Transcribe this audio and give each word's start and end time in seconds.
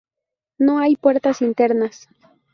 No 0.57 0.79
hay 0.79 0.95
puertas 0.95 1.43
internas. 1.43 2.09